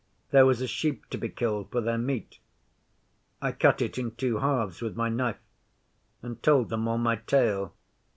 [0.31, 2.39] There was a sheep to be killed for their meat.
[3.39, 5.37] I cut it in two halves with my knife,
[6.23, 7.75] and told them all my tale.